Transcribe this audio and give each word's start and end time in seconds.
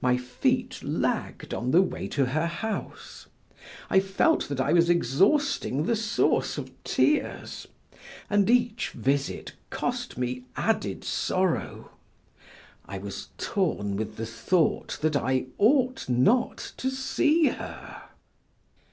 My 0.00 0.16
feet 0.16 0.82
lagged 0.82 1.54
on 1.54 1.70
the 1.70 1.80
way 1.80 2.08
to 2.08 2.24
her 2.26 2.48
house; 2.48 3.28
I 3.88 4.00
felt 4.00 4.48
that 4.48 4.60
I 4.60 4.72
was 4.72 4.90
exhausting 4.90 5.84
the 5.86 5.94
source 5.94 6.58
of 6.58 6.72
tears, 6.82 7.68
and 8.28 8.50
each 8.50 8.90
visit 8.90 9.52
cost 9.70 10.18
me 10.18 10.42
added 10.56 11.04
sorrow; 11.04 11.92
I 12.88 12.98
was 12.98 13.28
torn 13.38 13.94
with 13.94 14.16
the 14.16 14.26
thought 14.26 14.98
that 15.02 15.14
I 15.14 15.46
ought 15.56 16.08
not 16.08 16.72
to 16.78 16.90
see 16.90 17.44
her. 17.50 18.02